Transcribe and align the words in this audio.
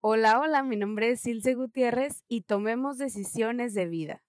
Hola, 0.00 0.38
hola, 0.38 0.62
mi 0.62 0.76
nombre 0.76 1.10
es 1.10 1.22
Silce 1.22 1.54
Gutiérrez 1.54 2.22
y 2.28 2.42
tomemos 2.42 2.98
decisiones 2.98 3.74
de 3.74 3.86
vida. 3.86 4.22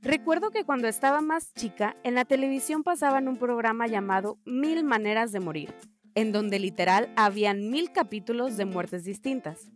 Recuerdo 0.00 0.50
que 0.50 0.64
cuando 0.64 0.88
estaba 0.88 1.20
más 1.20 1.52
chica, 1.52 1.94
en 2.04 2.14
la 2.14 2.24
televisión 2.24 2.84
pasaban 2.84 3.28
un 3.28 3.36
programa 3.36 3.86
llamado 3.86 4.38
Mil 4.46 4.82
Maneras 4.82 5.30
de 5.30 5.40
Morir, 5.40 5.74
en 6.14 6.32
donde 6.32 6.58
literal 6.58 7.12
habían 7.14 7.68
mil 7.68 7.92
capítulos 7.92 8.56
de 8.56 8.64
muertes 8.64 9.04
distintas. 9.04 9.70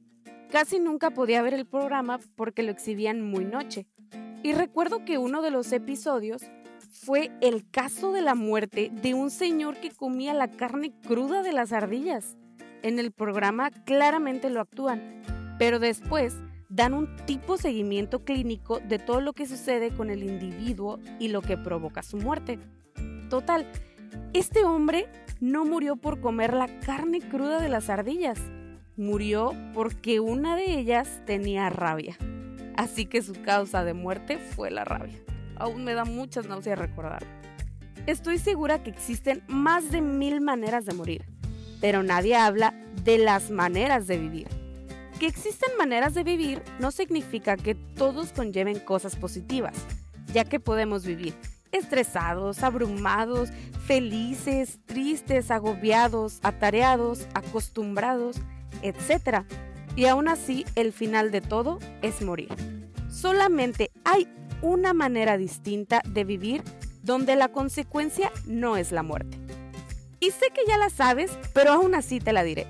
Casi 0.51 0.79
nunca 0.79 1.11
podía 1.11 1.43
ver 1.43 1.53
el 1.53 1.67
programa 1.67 2.21
porque 2.37 2.62
lo 2.62 2.71
exhibían 2.71 3.21
muy 3.21 3.45
noche. 3.45 3.87
Y 4.43 4.55
recuerdo 4.55 5.05
que 5.05 5.19
uno 5.19 5.43
de 5.43 5.51
los 5.51 5.71
episodios 5.73 6.41
fue 6.91 7.30
el 7.41 7.68
caso 7.70 8.12
de 8.12 8.20
la 8.20 8.34
muerte 8.34 8.90
de 9.02 9.14
un 9.14 9.30
señor 9.30 9.77
que 9.77 9.90
comía 9.90 10.34
la 10.34 10.48
carne 10.48 10.93
cruda 11.07 11.43
de 11.43 11.52
las 11.52 11.72
ardillas. 11.72 12.36
En 12.82 12.98
el 12.98 13.12
programa 13.12 13.71
claramente 13.71 14.50
lo 14.50 14.61
actúan, 14.61 15.22
pero 15.58 15.79
después 15.79 16.34
dan 16.68 16.95
un 16.95 17.14
tipo 17.26 17.57
seguimiento 17.57 18.25
clínico 18.25 18.81
de 18.81 18.98
todo 18.98 19.21
lo 19.21 19.32
que 19.32 19.46
sucede 19.46 19.90
con 19.90 20.11
el 20.11 20.22
individuo 20.22 20.98
y 21.18 21.29
lo 21.29 21.43
que 21.43 21.57
provoca 21.57 22.03
su 22.03 22.17
muerte. 22.17 22.58
Total, 23.29 23.70
este 24.32 24.64
hombre 24.64 25.07
no 25.40 25.64
murió 25.64 25.96
por 25.96 26.20
comer 26.20 26.54
la 26.54 26.81
carne 26.81 27.20
cruda 27.20 27.61
de 27.61 27.68
las 27.68 27.89
ardillas, 27.89 28.40
murió 28.96 29.53
porque 29.75 30.18
una 30.18 30.57
de 30.57 30.79
ellas 30.79 31.22
tenía 31.25 31.70
rabia. 31.70 32.17
Así 32.77 33.06
que 33.06 33.22
su 33.22 33.34
causa 33.42 33.84
de 33.84 33.95
muerte 33.95 34.39
fue 34.39 34.70
la 34.70 34.84
rabia 34.84 35.20
aún 35.61 35.84
me 35.84 35.95
da 35.95 36.05
muchas 36.05 36.47
náuseas 36.47 36.78
recordar. 36.78 37.25
Estoy 38.06 38.39
segura 38.39 38.83
que 38.83 38.91
existen 38.91 39.45
más 39.47 39.92
de 39.92 40.01
mil 40.01 40.41
maneras 40.41 40.87
de 40.87 40.95
morir, 40.95 41.25
pero 41.81 42.03
nadie 42.03 42.34
habla 42.34 42.75
de 43.05 43.19
las 43.19 43.51
maneras 43.51 44.07
de 44.07 44.19
vivir. 44.19 44.49
Que 45.21 45.27
existen 45.27 45.77
maneras 45.79 46.15
de 46.15 46.25
vivir 46.25 46.62
no 46.79 46.91
significa 46.91 47.57
que 47.57 47.75
todos 47.75 48.33
conlleven 48.33 48.81
cosas 48.81 49.17
positivas, 49.17 49.75
ya 50.33 50.45
que 50.45 50.59
podemos 50.59 51.05
vivir 51.05 51.34
estresados, 51.73 52.62
abrumados, 52.62 53.51
felices, 53.87 54.79
tristes, 54.87 55.51
agobiados, 55.51 56.41
atareados, 56.43 57.27
acostumbrados, 57.34 58.39
etc. 58.83 59.45
Y 59.95 60.06
aún 60.06 60.29
así, 60.29 60.65
el 60.75 60.93
final 60.93 61.31
de 61.31 61.43
todo 61.43 61.79
es 62.03 62.23
morir. 62.23 62.49
Solamente 63.09 63.91
hay 64.05 64.27
una 64.62 64.94
manera 64.94 65.36
distinta 65.36 66.03
de 66.06 66.25
vivir 66.25 66.62
donde 67.03 67.36
la 67.36 67.48
consecuencia 67.48 68.30
no 68.47 68.77
es 68.77 68.92
la 68.92 69.03
muerte. 69.03 69.39
Y 70.20 70.30
sé 70.33 70.47
que 70.55 70.62
ya 70.69 70.77
la 70.77 70.91
sabes, 70.91 71.30
pero 71.55 71.72
aún 71.72 71.94
así 71.94 72.20
te 72.20 72.33
la 72.33 72.42
diré. 72.42 72.66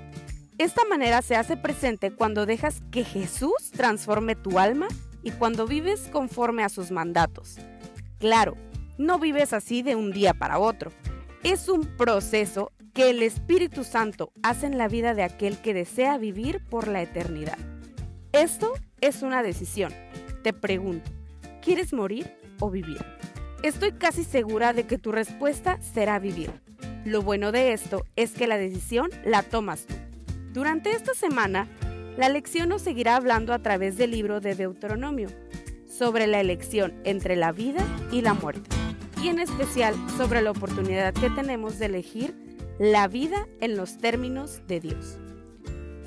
Esta 0.57 0.85
manera 0.85 1.21
se 1.21 1.35
hace 1.35 1.57
presente 1.57 2.11
cuando 2.11 2.45
dejas 2.45 2.81
que 2.91 3.03
Jesús 3.03 3.71
transforme 3.71 4.35
tu 4.35 4.59
alma 4.59 4.87
y 5.23 5.31
cuando 5.31 5.67
vives 5.67 6.07
conforme 6.11 6.63
a 6.63 6.69
sus 6.69 6.91
mandatos. 6.91 7.57
Claro, 8.19 8.55
no 8.97 9.19
vives 9.19 9.53
así 9.53 9.81
de 9.81 9.95
un 9.95 10.11
día 10.11 10.33
para 10.33 10.59
otro. 10.59 10.91
Es 11.43 11.67
un 11.67 11.85
proceso 11.97 12.71
que 12.93 13.09
el 13.09 13.23
Espíritu 13.23 13.83
Santo 13.83 14.31
hace 14.43 14.67
en 14.67 14.77
la 14.77 14.87
vida 14.87 15.13
de 15.13 15.23
aquel 15.23 15.57
que 15.57 15.73
desea 15.73 16.17
vivir 16.17 16.63
por 16.69 16.87
la 16.87 17.01
eternidad. 17.01 17.57
Esto 18.31 18.73
es 19.01 19.23
una 19.23 19.43
decisión. 19.43 19.93
Te 20.43 20.53
pregunto, 20.53 21.09
¿Quieres 21.61 21.93
morir 21.93 22.27
o 22.59 22.71
vivir? 22.71 23.05
Estoy 23.61 23.91
casi 23.91 24.23
segura 24.23 24.73
de 24.73 24.87
que 24.87 24.97
tu 24.97 25.11
respuesta 25.11 25.79
será 25.81 26.17
vivir. 26.17 26.49
Lo 27.05 27.21
bueno 27.21 27.51
de 27.51 27.71
esto 27.71 28.03
es 28.15 28.31
que 28.31 28.47
la 28.47 28.57
decisión 28.57 29.11
la 29.23 29.43
tomas 29.43 29.85
tú. 29.85 29.93
Durante 30.53 30.89
esta 30.91 31.13
semana, 31.13 31.67
la 32.17 32.29
lección 32.29 32.69
nos 32.69 32.81
seguirá 32.81 33.15
hablando 33.15 33.53
a 33.53 33.59
través 33.59 33.95
del 33.95 34.09
libro 34.09 34.41
de 34.41 34.55
Deuteronomio 34.55 35.29
sobre 35.87 36.25
la 36.25 36.39
elección 36.39 36.95
entre 37.03 37.35
la 37.35 37.51
vida 37.51 37.85
y 38.11 38.21
la 38.21 38.33
muerte, 38.33 38.69
y 39.21 39.27
en 39.27 39.37
especial 39.37 39.93
sobre 40.17 40.41
la 40.41 40.49
oportunidad 40.49 41.13
que 41.13 41.29
tenemos 41.29 41.77
de 41.77 41.85
elegir 41.85 42.33
la 42.79 43.07
vida 43.07 43.47
en 43.59 43.77
los 43.77 43.99
términos 43.99 44.61
de 44.67 44.79
Dios. 44.79 45.20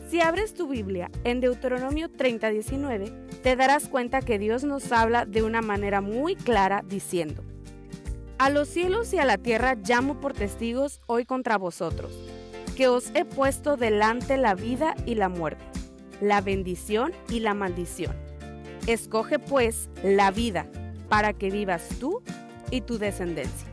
Si 0.09 0.21
abres 0.21 0.53
tu 0.55 0.69
Biblia 0.69 1.11
en 1.25 1.41
Deuteronomio 1.41 2.11
30:19, 2.11 3.11
te 3.43 3.57
darás 3.57 3.89
cuenta 3.89 4.21
que 4.21 4.39
Dios 4.39 4.63
nos 4.63 4.93
habla 4.93 5.25
de 5.25 5.43
una 5.43 5.63
manera 5.63 6.01
muy 6.01 6.37
clara 6.37 6.85
diciendo, 6.87 7.43
A 8.39 8.51
los 8.51 8.69
cielos 8.69 9.13
y 9.15 9.19
a 9.19 9.25
la 9.25 9.39
tierra 9.39 9.75
llamo 9.75 10.21
por 10.21 10.35
testigos 10.35 11.01
hoy 11.07 11.25
contra 11.25 11.57
vosotros, 11.57 12.13
que 12.77 12.89
os 12.89 13.11
he 13.15 13.25
puesto 13.25 13.77
delante 13.77 14.37
la 14.37 14.55
vida 14.55 14.95
y 15.07 15.15
la 15.15 15.29
muerte, 15.29 15.65
la 16.21 16.41
bendición 16.43 17.13
y 17.31 17.41
la 17.41 17.55
maldición. 17.55 18.15
Escoge 18.87 19.39
pues 19.39 19.89
la 20.03 20.31
vida 20.31 20.67
para 21.09 21.33
que 21.33 21.51
vivas 21.51 21.89
tú 21.99 22.23
y 22.71 22.83
tu 22.83 22.99
descendencia. 22.99 23.69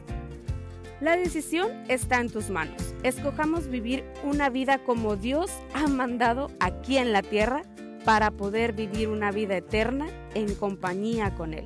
La 1.02 1.18
decisión 1.18 1.72
está 1.90 2.22
en 2.22 2.30
tus 2.30 2.50
manos. 2.50 2.91
Escojamos 3.04 3.68
vivir 3.68 4.04
una 4.24 4.52
vida 4.52 4.78
como 4.84 5.16
Dios 5.16 5.50
ha 5.74 5.88
mandado 5.88 6.52
aquí 6.60 6.98
en 6.98 7.12
la 7.12 7.24
tierra 7.24 7.64
para 8.06 8.30
poder 8.30 8.74
vivir 8.74 9.10
una 9.10 9.32
vida 9.32 9.58
eterna 9.58 10.08
en 10.36 10.54
compañía 10.54 11.34
con 11.34 11.56
Él. 11.56 11.66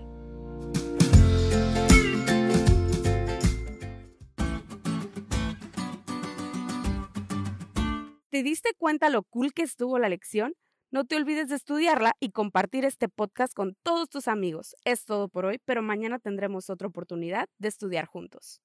¿Te 8.29 8.41
diste 8.41 8.69
cuenta 8.77 9.09
lo 9.09 9.23
cool 9.23 9.51
que 9.51 9.63
estuvo 9.63 9.99
la 9.99 10.07
lección? 10.07 10.53
No 10.89 11.03
te 11.03 11.17
olvides 11.17 11.49
de 11.49 11.55
estudiarla 11.55 12.13
y 12.21 12.31
compartir 12.31 12.85
este 12.85 13.09
podcast 13.09 13.53
con 13.53 13.75
todos 13.83 14.07
tus 14.07 14.29
amigos. 14.29 14.73
Es 14.85 15.03
todo 15.03 15.27
por 15.27 15.43
hoy, 15.45 15.59
pero 15.65 15.81
mañana 15.81 16.17
tendremos 16.17 16.69
otra 16.69 16.87
oportunidad 16.87 17.49
de 17.57 17.67
estudiar 17.67 18.05
juntos. 18.05 18.61